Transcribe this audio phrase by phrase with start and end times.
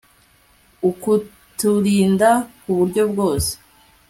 [0.89, 2.29] Ukutirinda
[2.61, 3.53] kuburyo bwose